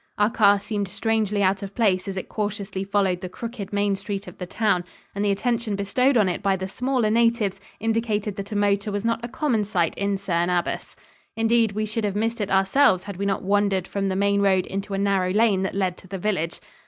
[0.17, 4.25] Our car seemed strangely out of place as it cautiously followed the crooked main street
[4.27, 8.51] of the town, and the attention bestowed on it by the smaller natives indicated that
[8.51, 10.95] a motor was not a common sight in Cerne Abbas.
[11.37, 14.65] Indeed, we should have missed it ourselves had we not wandered from the main road
[14.65, 16.59] into a narrow lane that led to the village.